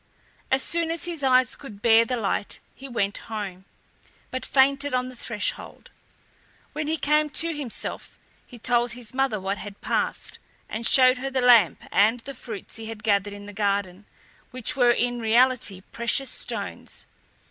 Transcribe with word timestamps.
As 0.49 0.63
soon 0.63 0.89
as 0.89 1.05
his 1.05 1.21
eyes 1.21 1.55
could 1.55 1.79
bear 1.83 2.05
the 2.05 2.17
light 2.17 2.57
he 2.73 2.89
went 2.89 3.19
home, 3.29 3.65
but 4.31 4.43
fainted 4.43 4.95
on 4.95 5.09
the 5.09 5.15
threshold. 5.15 5.91
When 6.73 6.87
he 6.87 6.97
came 6.97 7.29
to 7.29 7.55
himself 7.55 8.17
he 8.47 8.57
told 8.57 8.93
his 8.93 9.13
mother 9.13 9.39
what 9.39 9.59
had 9.59 9.79
passed, 9.79 10.39
and 10.67 10.87
showed 10.87 11.19
her 11.19 11.29
the 11.29 11.39
lamp 11.41 11.83
and 11.91 12.19
the 12.21 12.33
fruits 12.33 12.77
he 12.77 12.87
had 12.87 13.03
gathered 13.03 13.33
in 13.33 13.45
the 13.45 13.53
garden, 13.53 14.07
which 14.49 14.75
were 14.75 14.89
in 14.89 15.19
reality 15.19 15.81
precious 15.91 16.31
stones. 16.31 17.05